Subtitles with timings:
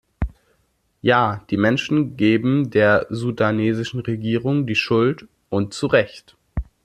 [1.01, 6.35] Ja, die Menschen geben der sudanesischen Regierung die Schuld, und zu Recht.